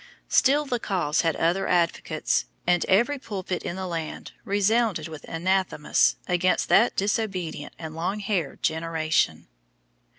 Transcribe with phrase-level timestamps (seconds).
[0.29, 6.15] Still the cause had other advocates, and every pulpit in the land resounded with anathemas
[6.25, 9.47] against that disobedient and long haired generation.